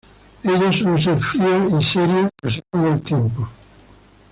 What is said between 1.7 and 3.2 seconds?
y seria casi todo el